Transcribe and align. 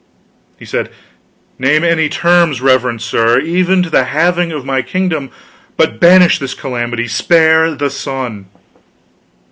He 0.57 0.65
said: 0.65 0.89
"Name 1.59 1.83
any 1.83 2.09
terms, 2.09 2.59
reverend 2.59 3.03
sir, 3.03 3.39
even 3.39 3.83
to 3.83 3.89
the 3.91 4.05
halving 4.05 4.51
of 4.51 4.65
my 4.65 4.81
kingdom; 4.81 5.29
but 5.77 5.99
banish 5.99 6.39
this 6.39 6.55
calamity, 6.55 7.07
spare 7.07 7.75
the 7.75 7.91
sun!" 7.91 8.47